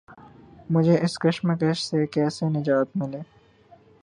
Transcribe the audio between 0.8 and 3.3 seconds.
اس کشمکش سے کیسے نجات ملے؟